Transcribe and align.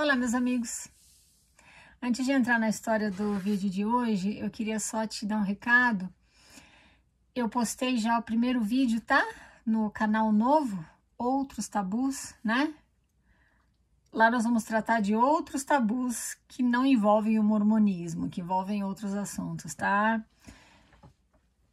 Olá, 0.00 0.14
meus 0.14 0.32
amigos! 0.32 0.86
Antes 2.00 2.24
de 2.24 2.30
entrar 2.30 2.56
na 2.56 2.68
história 2.68 3.10
do 3.10 3.34
vídeo 3.34 3.68
de 3.68 3.84
hoje, 3.84 4.38
eu 4.38 4.48
queria 4.48 4.78
só 4.78 5.04
te 5.08 5.26
dar 5.26 5.38
um 5.38 5.42
recado. 5.42 6.08
Eu 7.34 7.48
postei 7.48 7.96
já 7.96 8.16
o 8.16 8.22
primeiro 8.22 8.60
vídeo, 8.60 9.00
tá? 9.00 9.26
No 9.66 9.90
canal 9.90 10.30
novo, 10.30 10.86
Outros 11.18 11.66
Tabus, 11.66 12.32
né? 12.44 12.72
Lá 14.12 14.30
nós 14.30 14.44
vamos 14.44 14.62
tratar 14.62 15.00
de 15.00 15.16
outros 15.16 15.64
tabus 15.64 16.36
que 16.46 16.62
não 16.62 16.86
envolvem 16.86 17.36
o 17.36 17.42
mormonismo, 17.42 18.30
que 18.30 18.40
envolvem 18.40 18.84
outros 18.84 19.14
assuntos, 19.14 19.74
tá? 19.74 20.24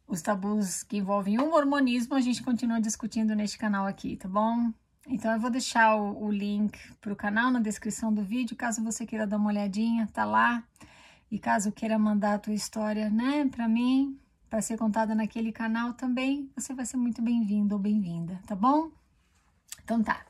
Os 0.04 0.20
tabus 0.20 0.82
que 0.82 0.96
envolvem 0.96 1.38
o 1.38 1.48
mormonismo 1.48 2.16
a 2.16 2.20
gente 2.20 2.42
continua 2.42 2.80
discutindo 2.80 3.36
neste 3.36 3.56
canal 3.56 3.86
aqui, 3.86 4.16
tá 4.16 4.28
bom? 4.28 4.72
Então, 5.08 5.32
eu 5.32 5.40
vou 5.40 5.50
deixar 5.50 5.94
o, 5.96 6.24
o 6.24 6.30
link 6.30 6.78
para 7.00 7.12
o 7.12 7.16
canal 7.16 7.50
na 7.50 7.60
descrição 7.60 8.12
do 8.12 8.22
vídeo, 8.22 8.56
caso 8.56 8.82
você 8.82 9.06
queira 9.06 9.26
dar 9.26 9.36
uma 9.36 9.48
olhadinha, 9.48 10.08
tá 10.12 10.24
lá. 10.24 10.64
E 11.30 11.38
caso 11.38 11.72
queira 11.72 11.98
mandar 11.98 12.34
a 12.34 12.38
tua 12.38 12.54
história, 12.54 13.10
né, 13.10 13.48
para 13.48 13.68
mim, 13.68 14.18
para 14.48 14.62
ser 14.62 14.78
contada 14.78 15.14
naquele 15.14 15.52
canal 15.52 15.92
também, 15.92 16.50
você 16.56 16.72
vai 16.72 16.86
ser 16.86 16.96
muito 16.96 17.20
bem-vindo 17.20 17.74
ou 17.74 17.80
bem-vinda, 17.80 18.40
tá 18.46 18.54
bom? 18.54 18.90
Então 19.82 20.02
tá. 20.02 20.24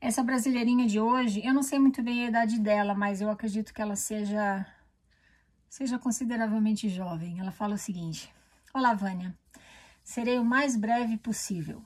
Essa 0.00 0.22
brasileirinha 0.22 0.86
de 0.86 0.98
hoje, 1.00 1.44
eu 1.44 1.54
não 1.54 1.62
sei 1.62 1.78
muito 1.78 2.02
bem 2.02 2.24
a 2.24 2.28
idade 2.28 2.58
dela, 2.58 2.94
mas 2.94 3.20
eu 3.20 3.30
acredito 3.30 3.72
que 3.72 3.80
ela 3.80 3.96
seja 3.96 4.66
seja 5.68 5.98
consideravelmente 5.98 6.88
jovem. 6.88 7.40
Ela 7.40 7.50
fala 7.50 7.74
o 7.74 7.78
seguinte: 7.78 8.32
Olá, 8.72 8.94
Vânia. 8.94 9.34
Serei 10.02 10.38
o 10.38 10.44
mais 10.44 10.76
breve 10.76 11.16
possível. 11.16 11.82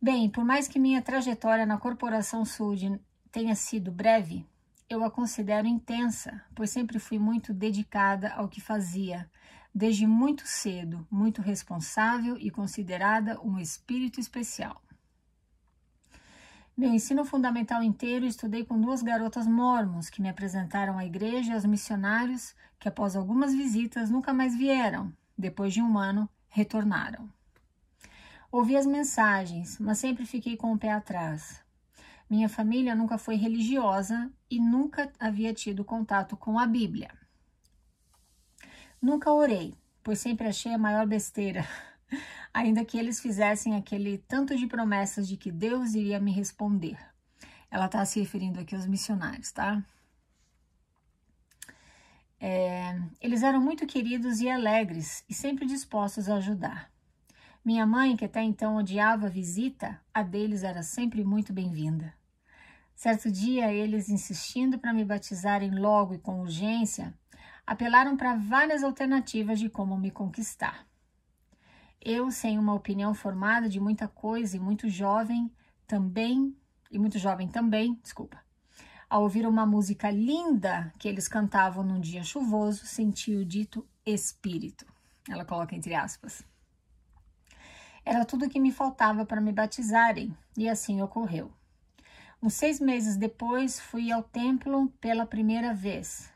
Bem, 0.00 0.30
por 0.30 0.44
mais 0.44 0.68
que 0.68 0.78
minha 0.78 1.02
trajetória 1.02 1.66
na 1.66 1.76
Corporação 1.76 2.44
Sud 2.44 3.00
tenha 3.32 3.56
sido 3.56 3.90
breve, 3.90 4.46
eu 4.88 5.02
a 5.02 5.10
considero 5.10 5.66
intensa, 5.66 6.40
pois 6.54 6.70
sempre 6.70 7.00
fui 7.00 7.18
muito 7.18 7.52
dedicada 7.52 8.32
ao 8.34 8.48
que 8.48 8.60
fazia, 8.60 9.28
desde 9.74 10.06
muito 10.06 10.46
cedo, 10.46 11.04
muito 11.10 11.42
responsável 11.42 12.38
e 12.38 12.48
considerada 12.48 13.40
um 13.40 13.58
espírito 13.58 14.20
especial. 14.20 14.80
Meu 16.76 16.92
ensino 16.94 17.24
fundamental 17.24 17.82
inteiro 17.82 18.24
estudei 18.24 18.64
com 18.64 18.80
duas 18.80 19.02
garotas 19.02 19.48
mormons 19.48 20.08
que 20.08 20.22
me 20.22 20.28
apresentaram 20.28 20.96
à 20.96 21.04
igreja 21.04 21.50
e 21.50 21.54
aos 21.54 21.64
missionários 21.64 22.54
que, 22.78 22.88
após 22.88 23.16
algumas 23.16 23.52
visitas, 23.52 24.10
nunca 24.10 24.32
mais 24.32 24.56
vieram. 24.56 25.12
Depois 25.36 25.74
de 25.74 25.82
um 25.82 25.98
ano, 25.98 26.28
retornaram. 26.48 27.28
Ouvi 28.50 28.76
as 28.78 28.86
mensagens, 28.86 29.78
mas 29.78 29.98
sempre 29.98 30.24
fiquei 30.24 30.56
com 30.56 30.72
o 30.72 30.78
pé 30.78 30.90
atrás. 30.90 31.62
Minha 32.30 32.48
família 32.48 32.94
nunca 32.94 33.18
foi 33.18 33.36
religiosa 33.36 34.30
e 34.50 34.58
nunca 34.58 35.12
havia 35.20 35.52
tido 35.52 35.84
contato 35.84 36.34
com 36.34 36.58
a 36.58 36.66
Bíblia. 36.66 37.10
Nunca 39.02 39.30
orei, 39.30 39.74
pois 40.02 40.18
sempre 40.18 40.48
achei 40.48 40.72
a 40.72 40.78
maior 40.78 41.06
besteira, 41.06 41.68
ainda 42.52 42.86
que 42.86 42.98
eles 42.98 43.20
fizessem 43.20 43.76
aquele 43.76 44.16
tanto 44.16 44.56
de 44.56 44.66
promessas 44.66 45.28
de 45.28 45.36
que 45.36 45.52
Deus 45.52 45.94
iria 45.94 46.18
me 46.18 46.32
responder. 46.32 46.98
Ela 47.70 47.84
está 47.84 48.02
se 48.06 48.18
referindo 48.18 48.58
aqui 48.60 48.74
aos 48.74 48.86
missionários, 48.86 49.52
tá? 49.52 49.84
É, 52.40 52.98
eles 53.20 53.42
eram 53.42 53.60
muito 53.60 53.86
queridos 53.86 54.40
e 54.40 54.48
alegres 54.48 55.22
e 55.28 55.34
sempre 55.34 55.66
dispostos 55.66 56.30
a 56.30 56.36
ajudar. 56.36 56.90
Minha 57.64 57.84
mãe, 57.84 58.16
que 58.16 58.24
até 58.24 58.42
então 58.42 58.76
odiava 58.76 59.26
a 59.26 59.30
visita, 59.30 60.00
a 60.14 60.22
deles 60.22 60.62
era 60.62 60.82
sempre 60.82 61.24
muito 61.24 61.52
bem-vinda. 61.52 62.14
Certo 62.94 63.30
dia, 63.30 63.72
eles, 63.72 64.08
insistindo 64.08 64.78
para 64.78 64.92
me 64.92 65.04
batizarem 65.04 65.70
logo 65.70 66.14
e 66.14 66.18
com 66.18 66.40
urgência, 66.40 67.12
apelaram 67.66 68.16
para 68.16 68.36
várias 68.36 68.82
alternativas 68.82 69.58
de 69.58 69.68
como 69.68 69.98
me 69.98 70.10
conquistar. 70.10 70.86
Eu, 72.00 72.30
sem 72.30 72.58
uma 72.58 72.74
opinião 72.74 73.12
formada 73.12 73.68
de 73.68 73.80
muita 73.80 74.06
coisa 74.06 74.56
e 74.56 74.60
muito 74.60 74.88
jovem, 74.88 75.50
também, 75.86 76.56
e 76.90 76.98
muito 76.98 77.18
jovem 77.18 77.48
também, 77.48 77.98
desculpa, 78.02 78.38
ao 79.10 79.22
ouvir 79.22 79.46
uma 79.46 79.66
música 79.66 80.10
linda 80.10 80.92
que 80.98 81.08
eles 81.08 81.26
cantavam 81.26 81.84
num 81.84 82.00
dia 82.00 82.22
chuvoso, 82.22 82.86
senti 82.86 83.34
o 83.34 83.44
dito 83.44 83.86
espírito. 84.06 84.86
Ela 85.28 85.44
coloca 85.44 85.74
entre 85.74 85.94
aspas. 85.94 86.42
Era 88.04 88.24
tudo 88.24 88.46
o 88.46 88.48
que 88.48 88.60
me 88.60 88.72
faltava 88.72 89.24
para 89.24 89.40
me 89.40 89.52
batizarem, 89.52 90.36
e 90.56 90.68
assim 90.68 91.02
ocorreu. 91.02 91.52
Uns 92.42 92.54
seis 92.54 92.80
meses 92.80 93.16
depois, 93.16 93.80
fui 93.80 94.12
ao 94.12 94.22
templo 94.22 94.88
pela 95.00 95.26
primeira 95.26 95.74
vez. 95.74 96.32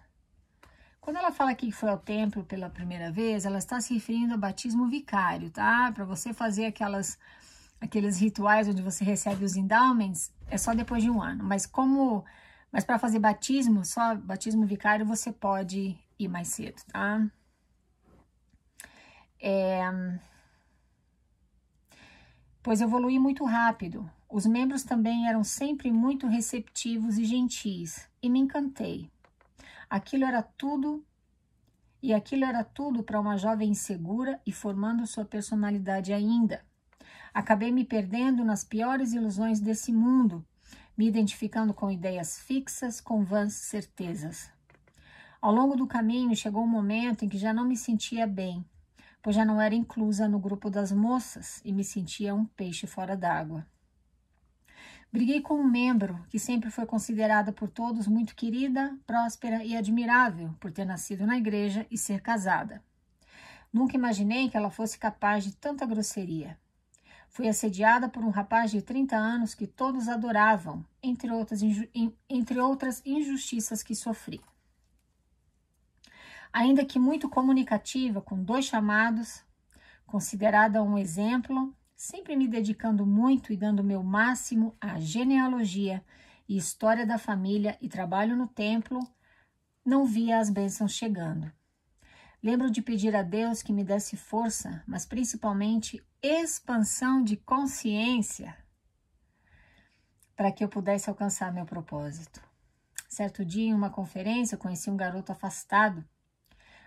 Quando 1.00 1.16
ela 1.16 1.32
fala 1.32 1.50
aqui 1.50 1.66
que 1.66 1.72
foi 1.72 1.88
ao 1.88 1.98
templo 1.98 2.44
pela 2.44 2.70
primeira 2.70 3.10
vez, 3.10 3.44
ela 3.44 3.58
está 3.58 3.80
se 3.80 3.94
referindo 3.94 4.34
ao 4.34 4.38
batismo 4.38 4.88
vicário, 4.88 5.50
tá? 5.50 5.90
Para 5.92 6.04
você 6.04 6.32
fazer 6.32 6.66
aquelas 6.66 7.18
aqueles 7.80 8.20
rituais 8.20 8.68
onde 8.68 8.80
você 8.80 9.04
recebe 9.04 9.44
os 9.44 9.56
endowments, 9.56 10.32
é 10.46 10.56
só 10.56 10.72
depois 10.72 11.02
de 11.02 11.10
um 11.10 11.20
ano. 11.20 11.42
Mas 11.42 11.66
como, 11.66 12.24
mas 12.70 12.84
para 12.84 12.98
fazer 12.98 13.18
batismo, 13.18 13.84
só 13.84 14.14
batismo 14.14 14.64
vicário, 14.64 15.04
você 15.04 15.32
pode 15.32 15.98
ir 16.18 16.28
mais 16.28 16.48
cedo, 16.48 16.80
tá? 16.92 17.26
É, 19.40 19.82
pois 22.62 22.80
evolui 22.80 23.18
muito 23.18 23.44
rápido. 23.44 24.08
Os 24.30 24.46
membros 24.46 24.82
também 24.82 25.28
eram 25.28 25.42
sempre 25.42 25.90
muito 25.90 26.26
receptivos 26.26 27.18
e 27.18 27.24
gentis, 27.24 28.08
e 28.22 28.30
me 28.30 28.38
encantei. 28.38 29.10
Aquilo 29.90 30.24
era 30.24 30.42
tudo, 30.42 31.04
e 32.02 32.14
aquilo 32.14 32.44
era 32.44 32.64
tudo 32.64 33.02
para 33.02 33.20
uma 33.20 33.36
jovem 33.36 33.70
insegura 33.70 34.40
e 34.46 34.52
formando 34.52 35.06
sua 35.06 35.24
personalidade 35.24 36.12
ainda. 36.12 36.64
Acabei 37.34 37.72
me 37.72 37.84
perdendo 37.84 38.44
nas 38.44 38.64
piores 38.64 39.12
ilusões 39.12 39.60
desse 39.60 39.92
mundo, 39.92 40.44
me 40.96 41.06
identificando 41.06 41.74
com 41.74 41.90
ideias 41.90 42.38
fixas, 42.38 43.00
com 43.00 43.24
vãs 43.24 43.54
certezas. 43.54 44.50
Ao 45.40 45.52
longo 45.52 45.74
do 45.74 45.86
caminho 45.86 46.36
chegou 46.36 46.62
um 46.62 46.68
momento 46.68 47.24
em 47.24 47.28
que 47.28 47.38
já 47.38 47.52
não 47.52 47.66
me 47.66 47.76
sentia 47.76 48.26
bem 48.26 48.64
pois 49.22 49.37
já 49.37 49.44
não 49.44 49.60
era 49.60 49.75
inclusa 49.75 50.28
no 50.28 50.41
grupo 50.41 50.69
das 50.69 50.91
moças 50.91 51.62
e 51.65 51.72
me 51.72 51.84
sentia 51.84 52.34
um 52.34 52.44
peixe 52.44 52.87
fora 52.87 53.16
d'água. 53.16 53.65
Briguei 55.12 55.41
com 55.41 55.55
um 55.55 55.71
membro 55.71 56.25
que 56.28 56.38
sempre 56.38 56.71
foi 56.71 56.87
considerada 56.87 57.53
por 57.53 57.69
todos 57.69 58.09
muito 58.09 58.34
querida, 58.34 58.99
próspera 59.06 59.62
e 59.62 59.77
admirável 59.77 60.55
por 60.59 60.72
ter 60.72 60.84
nascido 60.84 61.27
na 61.27 61.37
igreja 61.37 61.87
e 61.91 61.97
ser 61.97 62.21
casada. 62.21 62.83
Nunca 63.72 63.97
imaginei 63.97 64.50
que 64.50 64.56
ela 64.56 64.71
fosse 64.71 64.99
capaz 64.99 65.44
de 65.44 65.54
tanta 65.54 65.87
grosseria. 65.87 66.59
Fui 67.28 67.49
assediada 67.49 68.09
por 68.09 68.25
um 68.25 68.31
rapaz 68.31 68.71
de 68.71 68.83
30 68.83 69.16
anos 69.16 69.54
que 69.54 69.66
todos 69.66 70.09
adoravam, 70.09 70.84
entre 71.03 71.31
outras, 71.31 71.60
entre 72.28 72.60
outras 72.60 73.00
injustiças 73.06 73.83
que 73.83 73.94
sofri 73.94 74.41
ainda 76.52 76.84
que 76.84 76.98
muito 76.98 77.28
comunicativa, 77.28 78.20
com 78.20 78.42
dois 78.42 78.66
chamados, 78.66 79.42
considerada 80.06 80.82
um 80.82 80.98
exemplo, 80.98 81.74
sempre 81.96 82.36
me 82.36 82.46
dedicando 82.46 83.06
muito 83.06 83.52
e 83.52 83.56
dando 83.56 83.82
meu 83.82 84.02
máximo 84.02 84.76
à 84.80 85.00
genealogia 85.00 86.04
e 86.48 86.56
história 86.56 87.06
da 87.06 87.16
família 87.16 87.78
e 87.80 87.88
trabalho 87.88 88.36
no 88.36 88.46
templo, 88.46 89.00
não 89.84 90.04
via 90.04 90.38
as 90.38 90.50
bênçãos 90.50 90.92
chegando. 90.92 91.50
Lembro 92.42 92.70
de 92.70 92.82
pedir 92.82 93.14
a 93.14 93.22
Deus 93.22 93.62
que 93.62 93.72
me 93.72 93.84
desse 93.84 94.16
força, 94.16 94.82
mas 94.86 95.06
principalmente 95.06 96.04
expansão 96.20 97.22
de 97.22 97.36
consciência 97.36 98.56
para 100.36 100.50
que 100.50 100.64
eu 100.64 100.68
pudesse 100.68 101.08
alcançar 101.08 101.52
meu 101.52 101.64
propósito. 101.64 102.42
Certo 103.09 103.44
dia, 103.44 103.68
em 103.68 103.74
uma 103.74 103.91
conferência, 103.91 104.59
conheci 104.59 104.91
um 104.91 104.97
garoto 104.97 105.30
afastado 105.30 106.04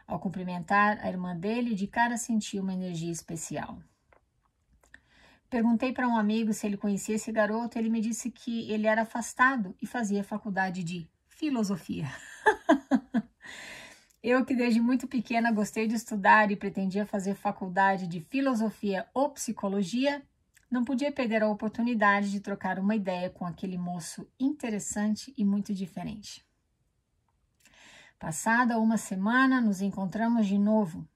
ao 0.08 0.20
cumprimentar 0.20 1.00
a 1.04 1.10
irmã 1.10 1.36
dele, 1.36 1.76
de 1.76 1.88
cara 1.88 2.18
senti 2.18 2.60
uma 2.60 2.74
energia 2.74 3.12
especial. 3.12 3.80
Perguntei 5.50 5.94
para 5.94 6.08
um 6.08 6.18
amigo 6.18 6.54
se 6.54 6.66
ele 6.66 6.78
conhecia 6.78 7.16
esse 7.16 7.32
garoto, 7.32 7.78
ele 7.78 7.90
me 7.90 8.02
disse 8.02 8.32
que 8.32 8.70
ele 8.72 8.88
era 8.88 9.04
afastado 9.04 9.76
e 9.82 9.88
fazia 9.88 10.24
faculdade 10.24 10.84
de 10.84 11.08
filosofia. 11.28 12.08
Eu, 14.22 14.44
que 14.44 14.56
desde 14.56 14.82
muito 14.82 15.08
pequena 15.08 15.52
gostei 15.52 15.88
de 15.88 15.96
estudar 15.96 16.52
e 16.52 16.56
pretendia 16.56 17.06
fazer 17.06 17.36
faculdade 17.36 18.08
de 18.08 18.22
filosofia 18.22 19.08
ou 19.14 19.30
psicologia, 19.30 20.24
não 20.70 20.84
podia 20.84 21.12
perder 21.12 21.44
a 21.44 21.50
oportunidade 21.50 22.32
de 22.32 22.40
trocar 22.40 22.80
uma 22.80 22.96
ideia 22.96 23.30
com 23.30 23.46
aquele 23.46 23.78
moço 23.78 24.28
interessante 24.40 25.34
e 25.38 25.46
muito 25.46 25.74
diferente. 25.74 26.45
Passada 28.20 28.80
uma 28.80 28.98
semana, 28.98 29.60
nos 29.60 29.82
encontramos 29.82 30.48
de 30.48 30.58
novo. 30.58 31.08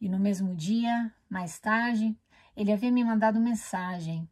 E 0.00 0.08
no 0.08 0.18
mesmo 0.18 0.54
dia, 0.54 1.12
mais 1.28 1.58
tarde, 1.58 2.16
ele 2.56 2.72
havia 2.72 2.92
me 2.92 3.02
mandado 3.02 3.40
mensagem. 3.40 4.28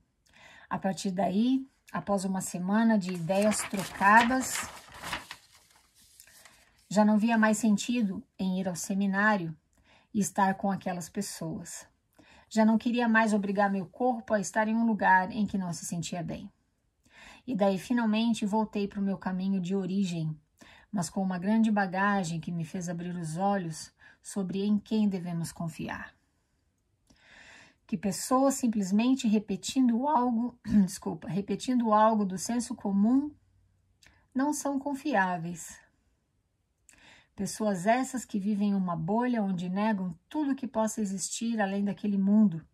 A 0.71 0.79
partir 0.79 1.11
daí, 1.11 1.67
após 1.93 2.25
uma 2.25 2.41
semana 2.41 2.97
de 2.97 3.13
ideias 3.13 3.59
trocadas, 3.63 4.69
já 6.89 7.05
não 7.05 7.19
via 7.19 7.37
mais 7.37 7.59
sentido 7.59 8.23
em 8.39 8.61
ir 8.61 8.69
ao 8.69 8.77
seminário 8.77 9.57
e 10.15 10.21
estar 10.21 10.55
com 10.55 10.71
aquelas 10.71 11.09
pessoas. 11.09 11.87
Já 12.49 12.65
não 12.65 12.79
queria 12.79 13.09
mais 13.09 13.33
obrigar 13.33 13.71
meu 13.71 13.87
corpo 13.87 14.33
a 14.33 14.41
estar 14.41 14.69
em 14.69 14.77
um 14.77 14.87
lugar 14.87 15.33
em 15.33 15.45
que 15.45 15.59
não 15.59 15.73
se 15.73 15.85
sentia 15.85 16.23
bem. 16.23 16.49
E 17.45 17.55
daí 17.55 17.79
finalmente 17.79 18.47
voltei 18.47 18.87
para 18.87 19.01
o 19.01 19.03
meu 19.03 19.19
caminho 19.19 19.61
de 19.61 19.75
origem, 19.75 20.37
mas 20.91 21.11
com 21.11 21.23
uma 21.23 21.39
grande 21.39 21.71
bagagem 21.71 22.41
que 22.41 22.53
me 22.53 22.65
fez 22.65 22.89
abrir 22.89 23.15
os 23.15 23.37
olhos 23.37 23.93
sobre 24.23 24.65
em 24.65 24.79
quem 24.79 25.09
devemos 25.09 25.53
confiar. 25.53 26.15
Que 27.87 27.97
pessoas 27.97 28.55
simplesmente 28.55 29.29
repetindo 29.29 30.09
algo, 30.09 30.59
desculpa, 30.85 31.29
repetindo 31.29 31.93
algo 31.93 32.25
do 32.25 32.37
senso 32.37 32.75
comum 32.75 33.31
não 34.35 34.53
são 34.53 34.79
confiáveis. 34.79 35.79
Pessoas 37.37 37.87
essas 37.87 38.25
que 38.25 38.41
vivem 38.41 38.71
em 38.71 38.75
uma 38.75 38.97
bolha 38.97 39.43
onde 39.43 39.69
negam 39.69 40.19
tudo 40.29 40.55
que 40.55 40.67
possa 40.67 41.01
existir 41.01 41.61
além 41.61 41.85
daquele 41.85 42.19
mundo, 42.19 42.67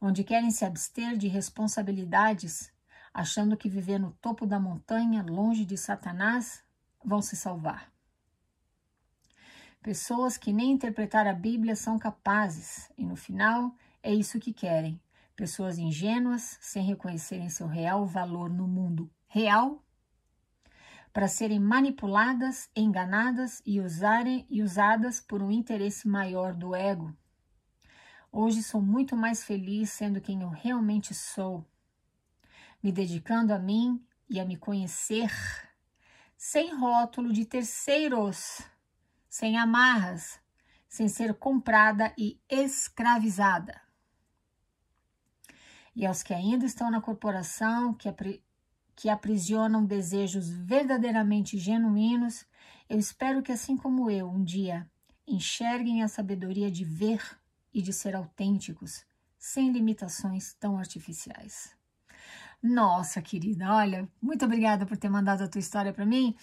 onde 0.00 0.24
querem 0.24 0.50
se 0.50 0.64
abster 0.64 1.16
de 1.16 1.28
responsabilidades, 1.28 2.72
achando 3.12 3.56
que 3.56 3.68
viver 3.68 3.98
no 3.98 4.10
topo 4.20 4.46
da 4.46 4.58
montanha, 4.58 5.22
longe 5.22 5.64
de 5.64 5.76
Satanás, 5.76 6.64
vão 7.04 7.20
se 7.20 7.36
salvar. 7.36 7.92
Pessoas 9.82 10.38
que 10.38 10.52
nem 10.52 10.72
interpretar 10.72 11.26
a 11.26 11.34
Bíblia 11.34 11.76
são 11.76 11.98
capazes, 11.98 12.90
e 12.96 13.04
no 13.04 13.16
final 13.16 13.74
é 14.02 14.14
isso 14.14 14.40
que 14.40 14.52
querem. 14.52 15.00
Pessoas 15.36 15.78
ingênuas, 15.78 16.56
sem 16.60 16.84
reconhecerem 16.84 17.50
seu 17.50 17.66
real 17.66 18.06
valor 18.06 18.48
no 18.48 18.66
mundo 18.66 19.10
real 19.26 19.84
para 21.14 21.28
serem 21.28 21.60
manipuladas, 21.60 22.68
enganadas 22.74 23.62
e, 23.64 23.80
usarem, 23.80 24.44
e 24.50 24.60
usadas 24.60 25.20
por 25.20 25.40
um 25.40 25.50
interesse 25.50 26.08
maior 26.08 26.52
do 26.52 26.74
ego. 26.74 27.16
Hoje 28.32 28.64
sou 28.64 28.82
muito 28.82 29.16
mais 29.16 29.44
feliz 29.44 29.90
sendo 29.90 30.20
quem 30.20 30.42
eu 30.42 30.48
realmente 30.48 31.14
sou, 31.14 31.64
me 32.82 32.90
dedicando 32.90 33.54
a 33.54 33.60
mim 33.60 34.04
e 34.28 34.40
a 34.40 34.44
me 34.44 34.56
conhecer, 34.56 35.30
sem 36.36 36.74
rótulo 36.74 37.32
de 37.32 37.44
terceiros, 37.44 38.60
sem 39.28 39.56
amarras, 39.56 40.40
sem 40.88 41.08
ser 41.08 41.34
comprada 41.34 42.12
e 42.16 42.40
escravizada. 42.48 43.80
E 45.96 46.04
aos 46.04 46.22
que 46.22 46.34
ainda 46.34 46.66
estão 46.66 46.90
na 46.90 47.00
corporação, 47.00 47.94
que 47.94 48.08
que 48.96 49.08
aprisionam 49.08 49.84
desejos 49.84 50.48
verdadeiramente 50.48 51.58
genuínos, 51.58 52.46
eu 52.88 52.98
espero 52.98 53.42
que, 53.42 53.50
assim 53.50 53.76
como 53.76 54.10
eu, 54.10 54.28
um 54.28 54.44
dia 54.44 54.88
enxerguem 55.26 56.02
a 56.02 56.08
sabedoria 56.08 56.70
de 56.70 56.84
ver 56.84 57.20
e 57.72 57.82
de 57.82 57.92
ser 57.92 58.14
autênticos, 58.14 59.04
sem 59.38 59.72
limitações 59.72 60.54
tão 60.54 60.78
artificiais. 60.78 61.76
Nossa, 62.66 63.20
querida, 63.20 63.70
olha, 63.70 64.08
muito 64.22 64.42
obrigada 64.46 64.86
por 64.86 64.96
ter 64.96 65.10
mandado 65.10 65.44
a 65.44 65.46
tua 65.46 65.58
história 65.58 65.92
para 65.92 66.06
mim. 66.06 66.34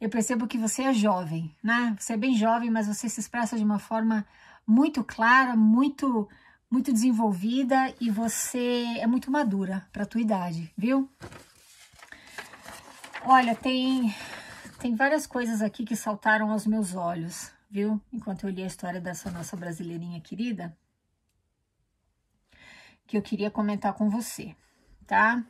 Eu 0.00 0.08
percebo 0.08 0.46
que 0.46 0.56
você 0.56 0.84
é 0.84 0.94
jovem, 0.94 1.54
né? 1.62 1.94
Você 1.98 2.14
é 2.14 2.16
bem 2.16 2.34
jovem, 2.34 2.70
mas 2.70 2.86
você 2.86 3.06
se 3.06 3.20
expressa 3.20 3.54
de 3.54 3.64
uma 3.64 3.78
forma 3.78 4.24
muito 4.66 5.04
clara, 5.04 5.54
muito 5.54 6.26
muito 6.70 6.90
desenvolvida 6.90 7.94
e 8.00 8.10
você 8.10 8.98
é 8.98 9.06
muito 9.06 9.30
madura 9.30 9.86
para 9.92 10.06
tua 10.06 10.22
idade, 10.22 10.72
viu? 10.76 11.10
Olha, 13.24 13.54
tem, 13.54 14.14
tem 14.78 14.94
várias 14.94 15.26
coisas 15.26 15.60
aqui 15.60 15.84
que 15.84 15.96
saltaram 15.96 16.50
aos 16.50 16.66
meus 16.66 16.94
olhos, 16.94 17.52
viu? 17.70 18.00
Enquanto 18.10 18.44
eu 18.44 18.50
li 18.50 18.62
a 18.62 18.66
história 18.66 19.02
dessa 19.02 19.30
nossa 19.30 19.54
brasileirinha 19.54 20.18
querida, 20.20 20.74
que 23.06 23.18
eu 23.18 23.22
queria 23.22 23.50
comentar 23.50 23.92
com 23.92 24.08
você, 24.08 24.56
tá? 25.06 25.44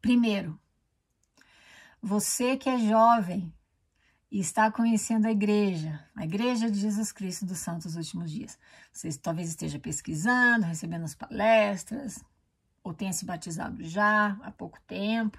Primeiro, 0.00 0.58
você 2.00 2.56
que 2.56 2.68
é 2.68 2.78
jovem 2.78 3.52
e 4.30 4.40
está 4.40 4.70
conhecendo 4.70 5.26
a 5.26 5.32
igreja, 5.32 6.04
a 6.14 6.24
igreja 6.24 6.70
de 6.70 6.78
Jesus 6.78 7.10
Cristo 7.10 7.46
dos 7.46 7.58
Santos 7.58 7.96
Últimos 7.96 8.30
Dias. 8.30 8.58
Você 8.92 9.10
talvez 9.18 9.48
esteja 9.48 9.78
pesquisando, 9.78 10.66
recebendo 10.66 11.04
as 11.04 11.14
palestras, 11.14 12.22
ou 12.84 12.92
tenha 12.92 13.12
se 13.12 13.24
batizado 13.24 13.82
já 13.82 14.38
há 14.42 14.50
pouco 14.50 14.78
tempo. 14.86 15.38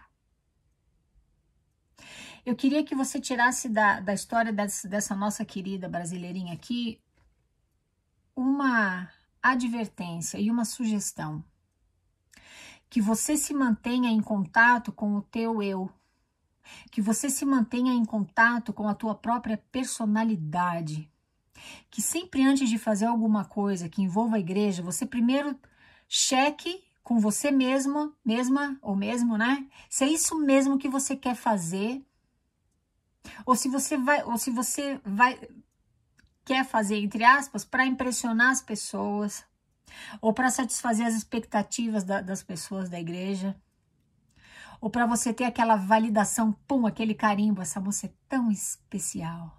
Eu 2.46 2.56
queria 2.56 2.84
que 2.84 2.96
você 2.96 3.20
tirasse 3.20 3.70
da, 3.70 4.00
da 4.00 4.14
história 4.14 4.52
dessa, 4.52 4.88
dessa 4.88 5.16
nossa 5.16 5.46
querida 5.46 5.88
brasileirinha 5.88 6.54
aqui 6.54 7.00
uma 8.36 9.10
advertência 9.42 10.40
e 10.40 10.50
uma 10.50 10.66
sugestão. 10.66 11.44
Que 12.90 13.02
você 13.02 13.38
se 13.38 13.54
mantenha 13.54 14.10
em 14.10 14.22
contato 14.22 14.92
com 14.92 15.16
o 15.16 15.22
teu 15.22 15.62
eu. 15.62 15.90
Que 16.92 17.02
você 17.02 17.30
se 17.30 17.46
mantenha 17.46 17.94
em 17.94 18.06
contato 18.06 18.74
com 18.74 18.88
a 18.88 18.96
tua 18.96 19.16
própria 19.16 19.58
personalidade. 19.72 21.10
Que 21.90 22.02
sempre 22.02 22.44
antes 22.44 22.70
de 22.70 22.78
fazer 22.78 23.06
alguma 23.06 23.46
coisa 23.46 23.90
que 23.90 24.02
envolva 24.02 24.38
a 24.38 24.40
igreja, 24.40 24.82
você 24.82 25.06
primeiro 25.06 25.60
cheque 26.08 26.84
com 27.04 27.20
você 27.20 27.52
mesma, 27.52 28.14
mesma 28.24 28.78
ou 28.82 28.96
mesmo, 28.96 29.38
né? 29.38 29.68
Se 29.90 30.04
é 30.04 30.08
isso 30.08 30.38
mesmo 30.38 30.78
que 30.78 30.88
você 30.88 31.16
quer 31.16 31.36
fazer, 31.36 32.04
ou 33.46 33.56
se 33.56 33.68
você 33.68 33.98
vai, 33.98 34.24
ou 34.24 34.38
se 34.38 34.50
você 34.50 35.00
vai 35.04 35.40
quer 36.46 36.66
fazer 36.66 36.98
entre 36.98 37.24
aspas 37.24 37.64
para 37.64 37.86
impressionar 37.86 38.52
as 38.52 38.62
pessoas 38.62 39.46
ou 40.22 40.34
para 40.34 40.50
satisfazer 40.50 41.06
as 41.06 41.14
expectativas 41.14 42.04
da, 42.04 42.22
das 42.22 42.44
pessoas 42.44 42.90
da 42.90 43.00
igreja 43.00 43.56
ou 44.82 44.90
para 44.90 45.06
você 45.06 45.34
ter 45.34 45.44
aquela 45.44 45.76
validação, 45.76 46.54
pum, 46.68 46.86
aquele 46.88 47.14
carimbo, 47.14 47.62
essa 47.62 47.82
moça 47.82 48.06
é 48.06 48.14
tão 48.28 48.50
especial. 48.50 49.58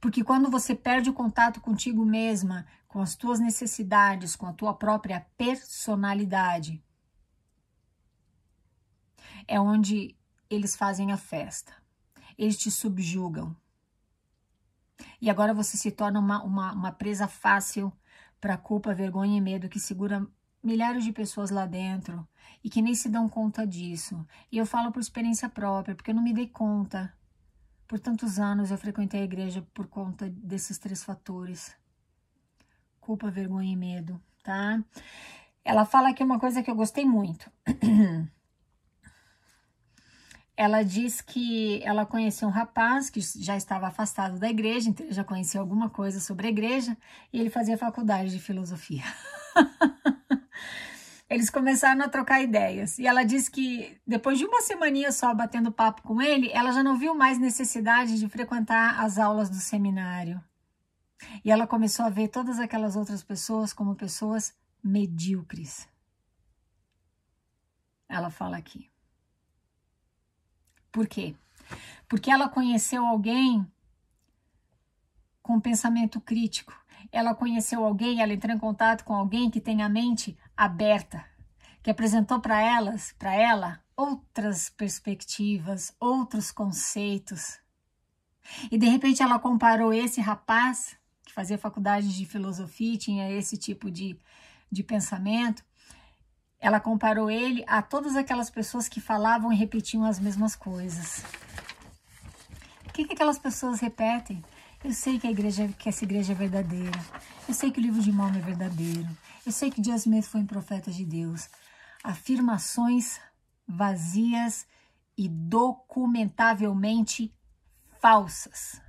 Porque 0.00 0.24
quando 0.24 0.50
você 0.50 0.74
perde 0.74 1.10
o 1.10 1.14
contato 1.14 1.60
contigo 1.60 2.04
mesma, 2.04 2.66
com 2.88 3.00
as 3.00 3.14
tuas 3.14 3.38
necessidades, 3.38 4.34
com 4.34 4.46
a 4.46 4.52
tua 4.52 4.72
própria 4.72 5.26
personalidade, 5.36 6.82
é 9.46 9.60
onde 9.60 10.16
eles 10.48 10.74
fazem 10.74 11.12
a 11.12 11.16
festa. 11.16 11.72
Eles 12.38 12.56
te 12.56 12.70
subjugam. 12.70 13.54
E 15.20 15.30
agora 15.30 15.54
você 15.54 15.76
se 15.76 15.90
torna 15.90 16.20
uma, 16.20 16.42
uma, 16.42 16.72
uma 16.72 16.92
presa 16.92 17.26
fácil 17.28 17.92
para 18.40 18.56
culpa, 18.56 18.94
vergonha 18.94 19.38
e 19.38 19.40
medo 19.40 19.68
que 19.68 19.80
segura 19.80 20.26
milhares 20.62 21.04
de 21.04 21.12
pessoas 21.12 21.50
lá 21.50 21.64
dentro 21.64 22.26
e 22.62 22.68
que 22.68 22.82
nem 22.82 22.94
se 22.94 23.08
dão 23.08 23.28
conta 23.28 23.66
disso. 23.66 24.26
E 24.50 24.58
eu 24.58 24.66
falo 24.66 24.90
por 24.90 25.00
experiência 25.00 25.48
própria, 25.48 25.94
porque 25.94 26.10
eu 26.10 26.14
não 26.14 26.22
me 26.22 26.34
dei 26.34 26.48
conta. 26.48 27.12
Por 27.86 28.00
tantos 28.00 28.38
anos 28.38 28.70
eu 28.70 28.78
frequentei 28.78 29.20
a 29.20 29.24
igreja 29.24 29.66
por 29.72 29.86
conta 29.86 30.28
desses 30.28 30.78
três 30.78 31.04
fatores: 31.04 31.76
culpa, 33.00 33.30
vergonha 33.30 33.72
e 33.72 33.76
medo, 33.76 34.20
tá? 34.42 34.82
Ela 35.64 35.84
fala 35.84 36.10
aqui 36.10 36.22
uma 36.22 36.38
coisa 36.38 36.62
que 36.62 36.70
eu 36.70 36.74
gostei 36.74 37.04
muito. 37.04 37.50
ela 40.56 40.82
diz 40.82 41.20
que 41.20 41.82
ela 41.84 42.06
conheceu 42.06 42.48
um 42.48 42.50
rapaz 42.50 43.10
que 43.10 43.20
já 43.20 43.56
estava 43.56 43.88
afastado 43.88 44.38
da 44.38 44.48
igreja, 44.48 44.88
então 44.88 45.04
ele 45.04 45.14
já 45.14 45.22
conhecia 45.22 45.60
alguma 45.60 45.90
coisa 45.90 46.18
sobre 46.18 46.46
a 46.46 46.50
igreja, 46.50 46.96
e 47.32 47.38
ele 47.38 47.50
fazia 47.50 47.76
faculdade 47.76 48.30
de 48.30 48.40
filosofia. 48.40 49.04
Eles 51.28 51.50
começaram 51.50 52.04
a 52.04 52.08
trocar 52.08 52.40
ideias. 52.40 53.00
E 53.00 53.06
ela 53.06 53.24
diz 53.24 53.48
que 53.48 54.00
depois 54.06 54.38
de 54.38 54.44
uma 54.44 54.62
semaninha 54.62 55.10
só 55.10 55.34
batendo 55.34 55.72
papo 55.72 56.02
com 56.02 56.22
ele, 56.22 56.48
ela 56.52 56.70
já 56.70 56.84
não 56.84 56.96
viu 56.96 57.16
mais 57.16 57.36
necessidade 57.36 58.16
de 58.16 58.28
frequentar 58.28 59.00
as 59.00 59.18
aulas 59.18 59.50
do 59.50 59.56
seminário. 59.56 60.40
E 61.44 61.50
ela 61.50 61.66
começou 61.66 62.04
a 62.04 62.10
ver 62.10 62.28
todas 62.28 62.60
aquelas 62.60 62.94
outras 62.94 63.24
pessoas 63.24 63.72
como 63.72 63.96
pessoas 63.96 64.54
medíocres. 64.82 65.88
Ela 68.08 68.30
fala 68.30 68.56
aqui. 68.56 68.88
Por 70.96 71.06
quê? 71.06 71.34
Porque 72.08 72.30
ela 72.30 72.48
conheceu 72.48 73.04
alguém 73.04 73.70
com 75.42 75.60
pensamento 75.60 76.18
crítico. 76.18 76.72
Ela 77.12 77.34
conheceu 77.34 77.84
alguém, 77.84 78.22
ela 78.22 78.32
entrou 78.32 78.56
em 78.56 78.58
contato 78.58 79.04
com 79.04 79.12
alguém 79.12 79.50
que 79.50 79.60
tem 79.60 79.82
a 79.82 79.90
mente 79.90 80.34
aberta, 80.56 81.22
que 81.82 81.90
apresentou 81.90 82.40
para 82.40 82.62
elas, 82.62 83.14
para 83.18 83.34
ela, 83.34 83.78
outras 83.94 84.70
perspectivas, 84.70 85.94
outros 86.00 86.50
conceitos. 86.50 87.58
E 88.70 88.78
de 88.78 88.88
repente 88.88 89.22
ela 89.22 89.38
comparou 89.38 89.92
esse 89.92 90.22
rapaz 90.22 90.96
que 91.26 91.32
fazia 91.34 91.58
faculdade 91.58 92.16
de 92.16 92.24
filosofia, 92.24 92.96
tinha 92.96 93.30
esse 93.30 93.58
tipo 93.58 93.90
de, 93.90 94.18
de 94.72 94.82
pensamento, 94.82 95.62
ela 96.60 96.80
comparou 96.80 97.30
ele 97.30 97.64
a 97.66 97.82
todas 97.82 98.16
aquelas 98.16 98.50
pessoas 98.50 98.88
que 98.88 99.00
falavam 99.00 99.52
e 99.52 99.56
repetiam 99.56 100.04
as 100.04 100.18
mesmas 100.18 100.56
coisas. 100.56 101.24
O 102.86 102.92
que, 102.92 103.04
que 103.04 103.14
aquelas 103.14 103.38
pessoas 103.38 103.80
repetem? 103.80 104.42
Eu 104.82 104.92
sei 104.92 105.18
que 105.18 105.26
a 105.26 105.30
igreja, 105.30 105.68
que 105.68 105.88
essa 105.88 106.04
igreja 106.04 106.32
é 106.32 106.36
verdadeira. 106.36 106.98
Eu 107.48 107.54
sei 107.54 107.70
que 107.70 107.78
o 107.78 107.82
livro 107.82 108.00
de 108.00 108.12
Mormon 108.12 108.38
é 108.38 108.42
verdadeiro. 108.42 109.08
Eu 109.44 109.52
sei 109.52 109.70
que 109.70 109.80
Dias 109.80 110.02
Smith 110.02 110.24
foi 110.24 110.40
um 110.40 110.46
profeta 110.46 110.90
de 110.90 111.04
Deus. 111.04 111.48
Afirmações 112.02 113.20
vazias 113.66 114.66
e 115.16 115.28
documentavelmente 115.28 117.34
falsas. 118.00 118.80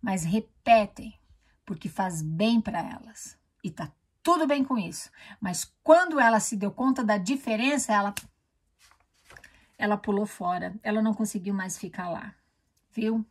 Mas 0.00 0.24
repetem 0.24 1.18
porque 1.64 1.88
faz 1.88 2.20
bem 2.20 2.60
para 2.60 2.78
elas. 2.78 3.38
E 3.62 3.70
tá 3.70 3.90
tudo 4.24 4.46
bem 4.46 4.64
com 4.64 4.76
isso. 4.76 5.10
Mas 5.40 5.70
quando 5.84 6.18
ela 6.18 6.40
se 6.40 6.56
deu 6.56 6.72
conta 6.72 7.04
da 7.04 7.18
diferença, 7.18 7.92
ela 7.92 8.14
ela 9.78 9.96
pulou 9.96 10.26
fora. 10.26 10.74
Ela 10.82 11.02
não 11.02 11.14
conseguiu 11.14 11.54
mais 11.54 11.78
ficar 11.78 12.08
lá. 12.08 12.34
Viu? 12.90 13.24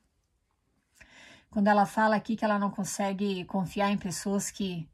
Quando 1.49 1.67
ela 1.67 1.85
fala 1.85 2.15
aqui 2.15 2.35
que 2.35 2.45
ela 2.45 2.59
não 2.59 2.69
consegue 2.69 3.43
confiar 3.45 3.91
em 3.91 3.97
pessoas 3.97 4.51
que 4.51 4.87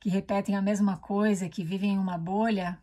que 0.00 0.10
repetem 0.10 0.54
a 0.56 0.62
mesma 0.62 0.98
coisa, 0.98 1.48
que 1.48 1.64
vivem 1.64 1.94
em 1.94 1.98
uma 1.98 2.18
bolha, 2.18 2.78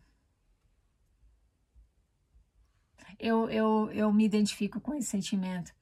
eu, 3.20 3.50
eu, 3.50 3.90
eu 3.92 4.12
me 4.12 4.26
identifico 4.26 4.82
com 4.82 4.94
esse 4.94 5.10
sentimento. 5.10 5.74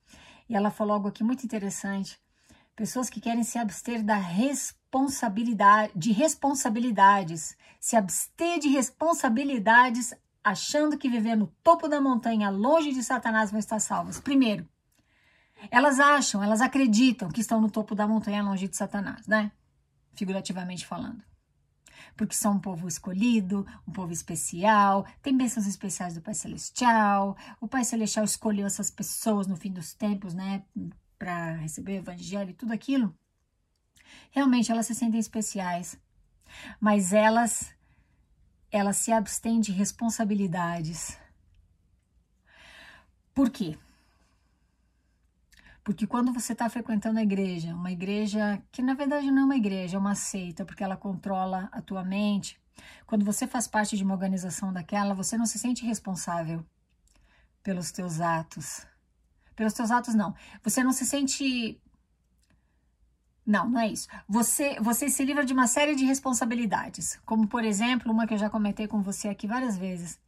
E 0.48 0.56
ela 0.56 0.70
falou 0.70 0.94
algo 0.94 1.08
aqui 1.08 1.24
muito 1.24 1.44
interessante. 1.44 2.20
Pessoas 2.76 3.10
que 3.10 3.22
querem 3.22 3.44
se 3.44 3.58
abster 3.58 4.04
da 4.04 4.18
responsabilidade, 4.18 4.81
de 5.96 6.12
responsabilidades, 6.12 7.58
se 7.80 7.96
abster 7.96 8.60
de 8.60 8.68
responsabilidades, 8.68 10.14
achando 10.44 10.98
que 10.98 11.10
viver 11.10 11.36
no 11.36 11.48
topo 11.64 11.88
da 11.88 12.02
montanha, 12.02 12.50
longe 12.50 12.92
de 12.92 13.04
Satanás, 13.04 13.52
vão 13.52 13.60
estar 13.60 13.80
salvas. 13.80 14.20
Primeiro, 14.20 14.68
elas 15.70 16.00
acham, 16.00 16.44
elas 16.44 16.62
acreditam 16.62 17.30
que 17.30 17.42
estão 17.42 17.62
no 17.62 17.70
topo 17.70 17.96
da 17.96 18.08
montanha, 18.08 18.44
longe 18.44 18.68
de 18.68 18.76
Satanás, 18.76 19.28
né? 19.28 19.52
Figurativamente 20.14 20.86
falando 20.86 21.24
porque 22.16 22.36
são 22.36 22.54
um 22.54 22.60
povo 22.60 22.88
escolhido, 22.88 23.66
um 23.88 23.92
povo 23.92 24.12
especial, 24.12 25.06
tem 25.22 25.36
bênçãos 25.36 25.68
especiais 25.68 26.14
do 26.14 26.22
Pai 26.22 26.34
Celestial. 26.34 27.38
O 27.60 27.68
Pai 27.68 27.84
Celestial 27.84 28.26
escolheu 28.26 28.66
essas 28.66 28.90
pessoas 28.90 29.48
no 29.48 29.56
fim 29.56 29.72
dos 29.72 29.94
tempos, 29.94 30.34
né, 30.34 30.64
para 31.18 31.56
receber 31.56 31.94
o 31.94 31.98
evangelho 31.98 32.52
e 32.52 32.54
tudo 32.54 32.74
aquilo. 32.74 33.16
Realmente 34.32 34.72
elas 34.72 34.86
se 34.86 34.96
sentem 34.96 35.20
especiais, 35.20 35.98
mas 36.80 37.14
elas 37.14 37.74
elas 38.72 38.98
se 38.98 39.12
abstêm 39.12 39.60
de 39.60 39.72
responsabilidades. 39.72 41.18
Por 43.34 43.50
quê? 43.50 43.78
Porque 45.84 46.08
quando 46.08 46.32
você 46.32 46.54
está 46.54 46.70
frequentando 46.70 47.20
a 47.20 47.24
igreja, 47.24 47.74
uma 47.74 47.92
igreja 47.92 48.62
que 48.72 48.82
na 48.82 48.94
verdade 48.94 49.30
não 49.32 49.42
é 49.42 49.46
uma 49.46 49.56
igreja, 49.58 49.98
é 49.98 50.00
uma 50.00 50.16
seita, 50.16 50.64
porque 50.64 50.84
ela 50.84 50.96
controla 50.96 51.68
a 51.72 51.82
tua 51.82 52.04
mente. 52.04 52.62
Quando 53.06 53.26
você 53.26 53.48
faz 53.48 53.68
parte 53.68 53.98
de 53.98 54.04
uma 54.04 54.14
organização 54.14 54.72
daquela, 54.72 55.14
você 55.14 55.38
não 55.38 55.46
se 55.46 55.60
sente 55.60 55.86
responsável 55.86 56.66
pelos 57.64 57.92
teus 57.92 58.22
atos. 58.22 58.86
Pelos 59.56 59.74
teus 59.74 59.92
atos, 59.92 60.14
não. 60.14 60.36
Você 60.64 60.84
não 60.84 60.94
se 60.94 61.06
sente. 61.06 61.80
Não, 63.46 63.70
não 63.70 63.80
é 63.80 63.88
isso. 63.88 64.08
Você, 64.28 64.80
você 64.80 65.10
se 65.10 65.26
livra 65.26 65.44
de 65.44 65.54
uma 65.54 65.68
série 65.68 65.96
de 65.96 66.06
responsabilidades. 66.06 67.20
Como, 67.26 67.48
por 67.48 67.64
exemplo, 67.64 68.12
uma 68.12 68.28
que 68.28 68.34
eu 68.34 68.38
já 68.38 68.50
comentei 68.50 68.88
com 68.88 69.02
você 69.02 69.28
aqui 69.28 69.48
várias 69.48 69.78
vezes 69.78 70.20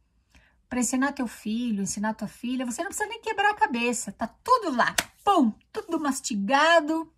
para 0.68 0.80
ensinar 0.80 1.12
teu 1.12 1.28
filho, 1.28 1.82
ensinar 1.82 2.14
tua 2.14 2.26
filha, 2.26 2.66
você 2.66 2.82
não 2.82 2.88
precisa 2.88 3.08
nem 3.08 3.20
quebrar 3.20 3.50
a 3.50 3.54
cabeça, 3.54 4.10
tá 4.10 4.26
tudo 4.26 4.76
lá, 4.76 4.92
pum, 5.24 5.52
tudo 5.72 6.00
mastigado. 6.00 7.12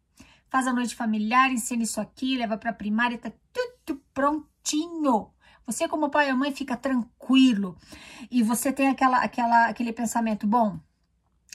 Faz 0.48 0.66
a 0.66 0.72
noite 0.72 0.94
familiar, 0.94 1.50
ensina 1.50 1.82
isso 1.82 2.00
aqui, 2.00 2.36
leva 2.36 2.58
para 2.58 2.72
primária, 2.72 3.16
tá 3.18 3.32
tudo 3.52 4.00
prontinho. 4.12 5.30
Você 5.66 5.88
como 5.88 6.10
pai 6.10 6.30
ou 6.30 6.36
mãe 6.36 6.52
fica 6.52 6.76
tranquilo 6.76 7.76
e 8.30 8.42
você 8.42 8.72
tem 8.72 8.88
aquela, 8.88 9.18
aquela, 9.18 9.68
aquele 9.68 9.92
pensamento, 9.92 10.46
bom, 10.46 10.78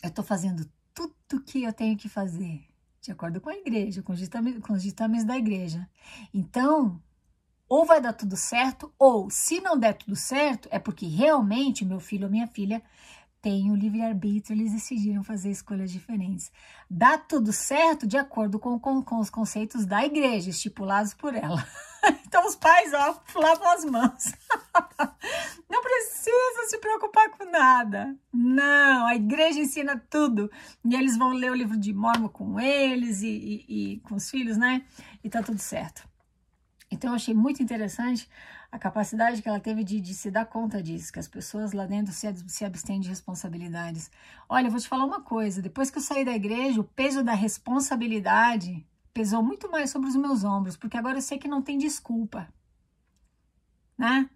eu 0.03 0.09
estou 0.09 0.25
fazendo 0.25 0.69
tudo 0.93 1.41
que 1.45 1.63
eu 1.63 1.71
tenho 1.71 1.95
que 1.95 2.09
fazer, 2.09 2.67
de 3.01 3.11
acordo 3.11 3.41
com 3.41 3.49
a 3.49 3.55
igreja, 3.55 4.03
com 4.03 4.13
os 4.13 4.19
ditames, 4.19 4.59
com 4.59 4.73
os 4.73 4.83
ditames 4.83 5.23
da 5.23 5.35
igreja. 5.35 5.89
Então, 6.33 7.01
ou 7.67 7.85
vai 7.85 7.99
dar 7.99 8.13
tudo 8.13 8.37
certo, 8.37 8.93
ou 8.99 9.29
se 9.29 9.59
não 9.59 9.77
der 9.77 9.93
tudo 9.93 10.15
certo, 10.15 10.69
é 10.71 10.77
porque 10.77 11.07
realmente 11.07 11.83
meu 11.83 11.99
filho 11.99 12.25
ou 12.25 12.31
minha 12.31 12.47
filha 12.47 12.81
tem 13.41 13.71
o 13.71 13.75
livre-arbítrio, 13.75 14.55
eles 14.55 14.71
decidiram 14.71 15.23
fazer 15.23 15.49
escolhas 15.49 15.91
diferentes. 15.91 16.51
Dá 16.89 17.17
tudo 17.17 17.51
certo 17.51 18.05
de 18.05 18.15
acordo 18.15 18.59
com, 18.59 18.79
com, 18.79 19.01
com 19.01 19.19
os 19.19 19.29
conceitos 19.29 19.85
da 19.85 20.05
igreja, 20.05 20.51
estipulados 20.51 21.13
por 21.15 21.33
ela. 21.33 21.65
então 22.25 22.45
os 22.45 22.55
pais, 22.55 22.93
ó, 22.93 23.19
lavam 23.35 23.69
as 23.71 23.85
mãos. 23.85 24.33
não 25.67 25.81
precisa 25.81 26.67
se 26.67 26.77
preocupar 26.77 27.31
com 27.31 27.49
nada. 27.49 28.15
Não, 28.31 29.07
a 29.07 29.15
igreja 29.15 29.59
ensina 29.59 30.01
tudo. 30.09 30.51
E 30.85 30.95
eles 30.95 31.17
vão 31.17 31.33
ler 31.33 31.51
o 31.51 31.55
livro 31.55 31.77
de 31.77 31.93
Mormon 31.93 32.29
com 32.29 32.59
eles 32.59 33.23
e, 33.23 33.65
e, 33.67 33.93
e 33.95 33.99
com 34.01 34.15
os 34.15 34.29
filhos, 34.29 34.55
né? 34.55 34.85
E 35.23 35.29
tá 35.29 35.41
tudo 35.41 35.59
certo. 35.59 36.10
Então, 36.91 37.11
eu 37.11 37.15
achei 37.15 37.33
muito 37.33 37.63
interessante 37.63 38.29
a 38.71 38.77
capacidade 38.77 39.41
que 39.41 39.47
ela 39.47 39.59
teve 39.59 39.83
de, 39.83 40.01
de, 40.01 40.13
se 40.13 40.29
dar 40.29 40.45
conta 40.45 40.83
disso, 40.83 41.11
que 41.11 41.19
as 41.19 41.27
pessoas 41.27 41.71
lá 41.71 41.85
dentro 41.85 42.13
se, 42.13 42.27
se 42.47 42.65
abstêm 42.65 42.99
de 42.99 43.09
responsabilidades. 43.09 44.11
Olha, 44.49 44.67
eu 44.67 44.71
vou 44.71 44.79
te 44.79 44.87
falar 44.87 45.05
uma 45.05 45.21
coisa: 45.21 45.61
depois 45.61 45.89
que 45.89 45.97
eu 45.97 46.01
saí 46.01 46.25
da 46.25 46.33
igreja, 46.33 46.81
o 46.81 46.83
peso 46.83 47.23
da 47.23 47.33
responsabilidade 47.33 48.85
pesou 49.13 49.41
muito 49.41 49.69
mais 49.71 49.89
sobre 49.89 50.09
os 50.09 50.15
meus 50.15 50.43
ombros, 50.43 50.77
porque 50.77 50.97
agora 50.97 51.17
eu 51.17 51.21
sei 51.21 51.37
que 51.37 51.47
não 51.47 51.61
tem 51.61 51.77
desculpa, 51.77 52.47
né? 53.97 54.29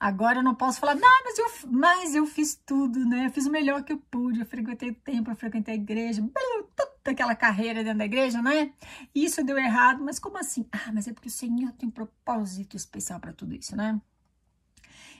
Agora 0.00 0.38
eu 0.38 0.42
não 0.42 0.54
posso 0.54 0.80
falar, 0.80 0.94
não, 0.94 1.24
mas 1.24 1.38
eu, 1.38 1.70
mas 1.70 2.14
eu 2.14 2.26
fiz 2.26 2.54
tudo, 2.54 3.04
né? 3.04 3.26
Eu 3.26 3.30
fiz 3.30 3.44
o 3.44 3.50
melhor 3.50 3.84
que 3.84 3.92
eu 3.92 3.98
pude, 3.98 4.40
eu 4.40 4.46
frequentei 4.46 4.88
o 4.88 4.94
templo, 4.94 5.30
eu 5.30 5.36
frequentei 5.36 5.74
a 5.74 5.76
igreja, 5.76 6.26
toda 6.74 6.90
aquela 7.04 7.36
carreira 7.36 7.84
dentro 7.84 7.98
da 7.98 8.06
igreja, 8.06 8.40
né? 8.40 8.72
Isso 9.14 9.44
deu 9.44 9.58
errado, 9.58 10.02
mas 10.02 10.18
como 10.18 10.38
assim? 10.38 10.66
Ah, 10.72 10.90
mas 10.90 11.06
é 11.06 11.12
porque 11.12 11.28
o 11.28 11.30
Senhor 11.30 11.72
tem 11.72 11.86
um 11.86 11.92
propósito 11.92 12.78
especial 12.78 13.20
para 13.20 13.34
tudo 13.34 13.54
isso, 13.54 13.76
né? 13.76 14.00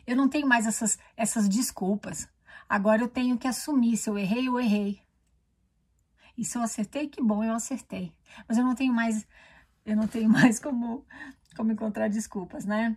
Eu 0.07 0.17
não 0.17 0.31
tenho 0.31 0.49
mais 0.49 0.67
essas, 0.67 0.99
essas 1.15 1.47
desculpas. 1.47 2.27
Agora 2.67 3.03
eu 3.03 3.09
tenho 3.09 3.37
que 3.37 3.47
assumir, 3.47 3.99
se 3.99 4.09
eu 4.09 4.17
errei, 4.17 4.49
eu 4.49 4.59
errei. 4.59 5.03
E 6.39 6.45
se 6.45 6.57
eu 6.57 6.63
acertei, 6.63 7.07
que 7.07 7.23
bom, 7.23 7.45
eu 7.45 7.53
acertei. 7.53 8.15
Mas 8.49 8.57
eu 8.57 8.65
não 8.65 8.75
tenho 8.75 8.95
mais, 8.95 9.27
eu 9.85 9.95
não 9.95 10.07
tenho 10.07 10.31
mais 10.31 10.59
como, 10.59 11.05
como 11.55 11.71
encontrar 11.71 12.09
desculpas, 12.09 12.65
né? 12.65 12.97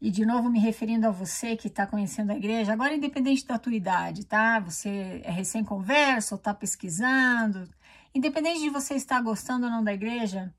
E 0.00 0.10
de 0.10 0.24
novo 0.24 0.48
me 0.48 0.58
referindo 0.58 1.06
a 1.06 1.10
você 1.10 1.54
que 1.56 1.68
está 1.68 1.86
conhecendo 1.86 2.30
a 2.30 2.36
igreja, 2.36 2.72
agora 2.72 2.94
independente 2.94 3.46
da 3.46 3.58
tua 3.58 3.74
idade, 3.74 4.24
tá? 4.24 4.58
Você 4.58 5.20
é 5.22 5.30
recém-converso 5.30 6.36
está 6.36 6.54
pesquisando, 6.54 7.68
independente 8.14 8.60
de 8.60 8.70
você 8.70 8.94
estar 8.94 9.20
gostando 9.20 9.66
ou 9.66 9.70
não 9.70 9.84
da 9.84 9.92
igreja, 9.92 10.54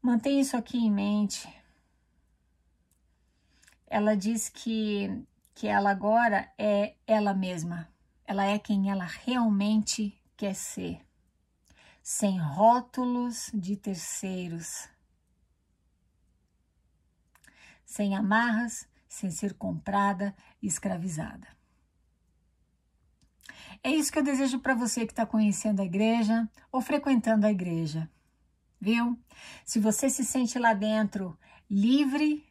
mantenha 0.00 0.40
isso 0.40 0.56
aqui 0.56 0.78
em 0.78 0.90
mente. 0.90 1.48
Ela 3.88 4.16
diz 4.16 4.48
que, 4.48 5.10
que 5.52 5.66
ela 5.66 5.90
agora 5.90 6.48
é 6.56 6.94
ela 7.08 7.34
mesma, 7.34 7.88
ela 8.24 8.44
é 8.44 8.56
quem 8.56 8.88
ela 8.88 9.04
realmente 9.04 10.16
quer 10.36 10.54
ser, 10.54 11.00
sem 12.00 12.38
rótulos 12.38 13.50
de 13.52 13.76
terceiros 13.76 14.93
sem 17.94 18.16
amarras, 18.16 18.88
sem 19.08 19.30
ser 19.30 19.54
comprada 19.54 20.34
escravizada. 20.60 21.46
É 23.84 23.88
isso 23.88 24.10
que 24.10 24.18
eu 24.18 24.22
desejo 24.24 24.58
para 24.58 24.74
você 24.74 25.06
que 25.06 25.12
está 25.12 25.24
conhecendo 25.24 25.80
a 25.80 25.84
igreja 25.84 26.48
ou 26.72 26.80
frequentando 26.80 27.46
a 27.46 27.52
igreja, 27.52 28.10
viu? 28.80 29.16
Se 29.64 29.78
você 29.78 30.10
se 30.10 30.24
sente 30.24 30.58
lá 30.58 30.74
dentro 30.74 31.38
livre, 31.70 32.44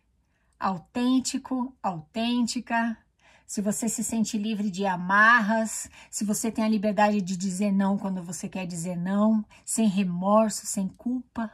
autêntico, 0.57 1.75
autêntica, 1.83 2.97
se 3.45 3.59
você 3.62 3.89
se 3.89 4.01
sente 4.01 4.38
livre 4.38 4.71
de 4.71 4.85
amarras, 4.85 5.89
se 6.09 6.23
você 6.23 6.50
tem 6.50 6.63
a 6.63 6.69
liberdade 6.69 7.21
de 7.21 7.35
dizer 7.35 7.73
não 7.73 7.97
quando 7.97 8.23
você 8.23 8.47
quer 8.47 8.65
dizer 8.65 8.95
não, 8.95 9.45
sem 9.65 9.89
remorso, 9.89 10.65
sem 10.65 10.88
culpa, 10.88 11.51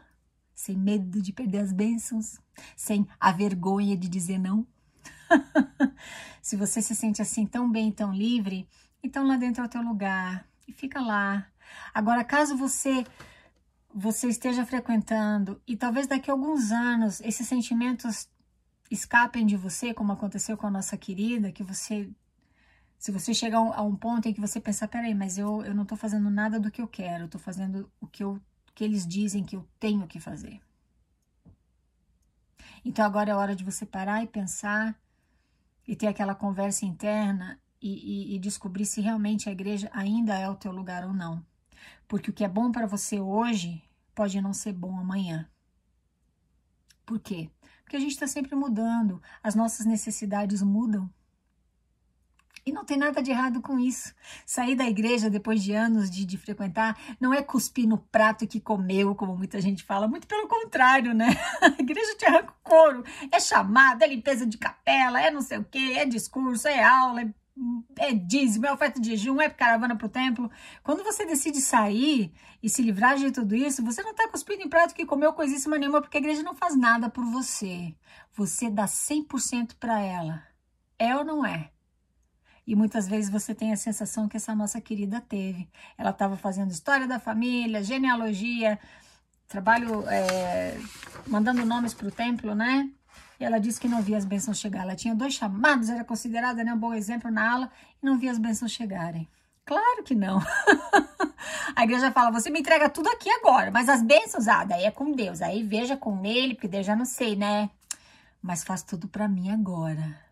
sem 0.60 0.78
medo 0.78 1.22
de 1.22 1.32
perder 1.32 1.60
as 1.60 1.72
bênçãos, 1.72 2.38
sem 2.76 3.08
a 3.18 3.32
vergonha 3.32 3.96
de 3.96 4.10
dizer 4.10 4.38
não. 4.38 4.68
se 6.42 6.58
você 6.58 6.82
se 6.82 6.94
sente 6.94 7.22
assim 7.22 7.46
tão 7.46 7.72
bem, 7.72 7.94
tão 7.94 8.14
livre, 8.14 8.68
então 9.02 9.26
lá 9.26 9.38
dentro 9.38 9.64
é 9.64 9.66
o 9.66 9.70
teu 9.70 9.82
lugar 9.82 10.46
e 10.68 10.74
fica 10.74 11.00
lá. 11.00 11.48
Agora, 11.94 12.26
caso 12.26 12.58
você 12.58 13.06
você 13.92 14.28
esteja 14.28 14.66
frequentando 14.66 15.62
e 15.66 15.78
talvez 15.78 16.08
daqui 16.08 16.30
a 16.30 16.34
alguns 16.34 16.72
anos 16.74 17.22
esses 17.22 17.48
sentimentos 17.48 18.30
escapem 18.92 19.46
de 19.46 19.56
você, 19.56 19.94
como 19.94 20.12
aconteceu 20.12 20.58
com 20.58 20.68
a 20.68 20.72
nossa 20.72 20.98
querida, 20.98 21.54
que 21.54 21.64
você 21.64 22.10
se 22.98 23.14
você 23.14 23.34
chegar 23.34 23.60
a 23.60 23.82
um 23.82 23.96
ponto 23.96 24.28
em 24.28 24.34
que 24.34 24.42
você 24.42 24.60
pensar, 24.60 24.90
peraí, 24.90 25.16
mas 25.16 25.38
eu, 25.38 25.64
eu 25.64 25.74
não 25.74 25.84
estou 25.84 25.98
fazendo 25.98 26.30
nada 26.30 26.60
do 26.60 26.70
que 26.70 26.82
eu 26.82 26.88
quero, 26.88 27.24
eu 27.24 27.26
estou 27.28 27.40
fazendo 27.40 27.90
o 28.02 28.06
que, 28.08 28.22
eu, 28.22 28.42
que 28.80 28.86
eles 28.86 29.06
dizem 29.06 29.44
que 29.44 29.58
eu 29.58 29.68
tenho 29.78 30.08
que 30.08 30.22
fazer. 30.22 30.62
Então 32.86 33.04
agora 33.04 33.30
é 33.30 33.36
hora 33.36 33.54
de 33.54 33.62
você 33.62 33.86
parar 33.86 34.24
e 34.24 34.28
pensar 34.28 34.98
e 35.86 35.98
ter 35.98 36.08
aquela 36.08 36.34
conversa 36.34 36.86
interna 36.86 37.60
e, 37.82 38.32
e, 38.32 38.36
e 38.36 38.40
descobrir 38.40 38.86
se 38.86 39.02
realmente 39.02 39.50
a 39.50 39.52
igreja 39.52 39.90
ainda 39.92 40.34
é 40.34 40.50
o 40.50 40.56
teu 40.56 40.72
lugar 40.72 41.04
ou 41.04 41.12
não. 41.12 41.46
Porque 42.08 42.30
o 42.30 42.34
que 42.34 42.46
é 42.46 42.48
bom 42.48 42.72
para 42.72 42.88
você 42.88 43.20
hoje 43.20 43.84
pode 44.16 44.40
não 44.40 44.54
ser 44.54 44.72
bom 44.72 44.98
amanhã. 44.98 45.46
Por 47.06 47.20
quê? 47.20 47.52
Porque 47.84 47.98
a 47.98 48.00
gente 48.00 48.12
está 48.12 48.28
sempre 48.28 48.56
mudando, 48.56 49.22
as 49.44 49.56
nossas 49.56 49.86
necessidades 49.86 50.62
mudam. 50.62 51.14
E 52.66 52.72
não 52.72 52.86
tem 52.86 52.98
nada 52.98 53.22
de 53.22 53.32
errado 53.32 53.62
com 53.62 53.80
isso. 53.80 54.14
Sair 54.46 54.76
da 54.76 54.88
igreja 54.88 55.30
depois 55.30 55.64
de 55.64 55.74
anos 55.74 56.10
de, 56.10 56.26
de, 56.26 56.38
frequentar 56.38 56.98
não 57.20 57.34
é 57.34 57.42
cuspir 57.42 57.88
no 57.88 57.98
prato 57.98 58.48
que 58.48 58.60
comeu, 58.60 59.16
como 59.16 59.36
muita 59.36 59.60
gente 59.62 59.84
fala. 59.84 60.08
Muito 60.08 60.28
pelo 60.28 60.48
contrário, 60.48 61.14
né? 61.14 61.28
A 61.62 61.82
igreja 61.82 62.16
te 62.16 62.26
arranca 62.26 62.52
o 62.52 62.70
couro. 62.70 63.04
É 63.32 63.40
chamada, 63.40 64.06
é 64.06 64.08
limpeza 64.08 64.46
de 64.46 64.58
capela, 64.58 65.22
é 65.22 65.32
não 65.32 65.42
sei 65.42 65.58
o 65.58 65.64
quê, 65.64 65.96
é 65.98 66.06
discurso, 66.06 66.68
é 66.68 66.84
aula, 66.84 67.22
é, 67.22 67.34
é 67.98 68.14
dízimo, 68.14 68.66
é 68.66 68.74
oferta 68.74 69.00
de 69.00 69.10
jejum, 69.10 69.42
é 69.42 69.50
caravana 69.50 69.96
para 69.96 70.08
o 70.08 70.10
templo. 70.10 70.50
Quando 70.84 71.04
você 71.04 71.26
decide 71.26 71.60
sair 71.60 72.32
e 72.62 72.70
se 72.70 72.82
livrar 72.82 73.18
de 73.18 73.32
tudo 73.32 73.56
isso, 73.56 73.84
você 73.84 74.02
não 74.02 74.12
está 74.12 74.28
cuspindo 74.30 74.62
em 74.62 74.70
prato 74.70 74.94
que 74.94 75.06
comeu 75.06 75.34
coisíssima 75.34 75.78
nenhuma, 75.78 76.02
porque 76.02 76.18
a 76.18 76.22
igreja 76.22 76.44
não 76.44 76.56
faz 76.56 76.76
nada 76.76 77.10
por 77.10 77.26
você. 77.26 77.96
Você 78.34 78.70
dá 78.70 78.86
100% 78.86 79.76
para 79.80 80.00
ela. 80.00 80.44
É 80.98 81.16
ou 81.16 81.24
não 81.24 81.46
é? 81.46 81.72
E 82.70 82.76
muitas 82.76 83.08
vezes 83.08 83.32
você 83.32 83.56
tem 83.56 83.74
a 83.74 83.76
sensação 83.76 84.28
que 84.30 84.38
essa 84.38 84.54
nossa 84.54 84.80
querida 84.80 85.20
teve. 85.20 85.68
Ela 85.98 86.12
estava 86.12 86.38
fazendo 86.38 86.70
história 86.70 87.08
da 87.08 87.18
família, 87.18 87.82
genealogia, 87.82 88.78
trabalho, 89.48 90.08
é, 90.08 90.78
mandando 91.26 91.66
nomes 91.66 91.96
para 91.96 92.08
o 92.08 92.12
templo, 92.12 92.54
né? 92.54 92.88
E 93.40 93.44
ela 93.44 93.60
disse 93.60 93.80
que 93.82 93.88
não 93.88 94.04
via 94.04 94.18
as 94.18 94.24
bênçãos 94.24 94.60
chegar. 94.60 94.84
Ela 94.84 94.96
tinha 94.96 95.16
dois 95.16 95.34
chamados, 95.34 95.90
era 95.90 96.04
considerada 96.04 96.64
né, 96.64 96.72
um 96.72 96.78
bom 96.78 96.94
exemplo 96.94 97.32
na 97.32 97.54
aula, 97.54 97.72
e 98.04 98.06
não 98.06 98.20
via 98.20 98.30
as 98.30 98.38
bênçãos 98.38 98.72
chegarem. 98.72 99.28
Claro 99.66 100.04
que 100.04 100.14
não. 100.14 100.40
a 101.76 101.84
igreja 101.84 102.12
fala, 102.12 102.30
você 102.30 102.52
me 102.52 102.60
entrega 102.60 102.88
tudo 102.88 103.10
aqui 103.10 103.32
agora, 103.32 103.72
mas 103.72 103.90
as 103.90 104.04
bênçãos, 104.04 104.48
ah, 104.48 104.64
daí 104.64 104.84
é 104.84 104.92
com 104.92 105.12
Deus. 105.12 105.42
Aí 105.42 105.64
veja 105.64 105.98
com 105.98 106.24
ele, 106.24 106.54
porque 106.54 106.68
Deus 106.68 106.86
já 106.86 106.96
não 106.96 107.06
sei, 107.06 107.36
né? 107.36 107.68
Mas 108.40 108.64
faz 108.64 108.84
tudo 108.84 109.08
para 109.08 109.28
mim 109.28 109.50
agora. 109.50 110.29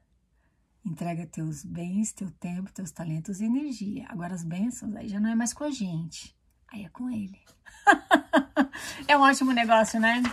Entrega 0.88 1.28
teus 1.28 1.66
bens, 1.66 2.14
teu 2.14 2.32
tempo, 2.32 2.72
teus 2.72 2.92
talentos 2.92 3.42
e 3.42 3.46
energia. 3.46 4.06
Agora 4.08 4.34
as 4.34 4.42
bênçãos 4.42 4.96
aí 4.96 5.10
já 5.10 5.20
não 5.20 5.30
é 5.30 5.36
mais 5.36 5.54
com 5.54 5.66
a 5.66 5.70
gente, 5.70 6.34
aí 6.70 6.86
é 6.86 6.90
com 6.90 7.10
ele. 7.10 7.38
é 9.06 9.18
um 9.18 9.22
ótimo 9.22 9.52
negócio, 9.52 10.00
né? 10.00 10.24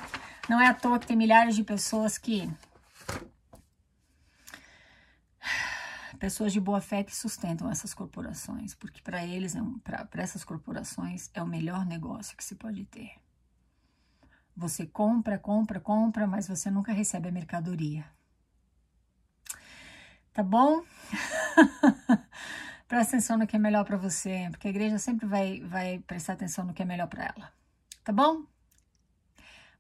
Não 0.49 0.61
é 0.61 0.68
à 0.68 0.75
toa 0.75 1.00
que 1.00 1.08
tem 1.08 1.16
milhares 1.16 1.56
de 1.56 1.64
pessoas 1.64 2.18
que 2.18 2.49
pessoas 6.20 6.52
de 6.52 6.61
boa 6.61 6.80
fé 6.80 7.02
que 7.02 7.14
sustentam 7.14 7.68
essas 7.68 7.92
corporações, 7.92 8.76
porque 8.76 9.02
para 9.02 9.26
eles, 9.26 9.56
é 9.56 9.61
para 9.82 10.23
essas 10.23 10.44
corporações, 10.44 11.30
é 11.34 11.42
o 11.42 11.49
melhor 11.49 11.84
negócio 11.84 12.37
que 12.37 12.44
se 12.44 12.54
pode 12.54 12.84
ter. 12.84 13.11
Você 14.56 14.87
compra, 14.87 15.37
compra, 15.37 15.80
compra, 15.80 16.28
mas 16.28 16.46
você 16.46 16.70
nunca 16.70 16.92
recebe 16.92 17.28
a 17.28 17.32
mercadoria 17.32 18.04
tá 20.35 20.43
bom? 20.43 20.83
Presta 22.87 23.17
atenção 23.17 23.38
no 23.38 23.47
que 23.47 23.57
é 23.57 23.59
melhor 23.59 23.85
para 23.85 23.97
você, 23.97 24.49
porque 24.50 24.67
a 24.67 24.71
igreja 24.71 24.99
sempre 24.99 25.26
vai, 25.26 25.61
vai 25.61 26.00
prestar 26.00 26.35
atenção 26.35 26.67
no 26.67 26.75
que 26.75 26.82
é 26.82 26.85
melhor 26.85 27.06
para 27.06 27.25
ela, 27.25 27.52
tá 28.02 28.13
bom? 28.13 28.45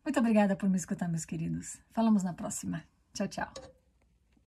Muito 0.02 0.18
obrigada 0.18 0.56
por 0.56 0.68
me 0.68 0.76
escutar, 0.76 1.08
meus 1.08 1.24
queridos. 1.24 1.78
Falamos 1.92 2.22
na 2.22 2.32
próxima. 2.32 2.84
Tchau, 3.12 3.28
tchau. 3.28 3.83